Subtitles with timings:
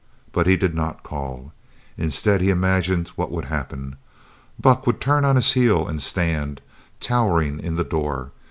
[0.31, 1.53] But he did not call.
[1.95, 3.97] Instead he imagined what would happen.
[4.59, 6.59] Buck would turn on his heel and stand,
[6.99, 8.31] towering, in the door.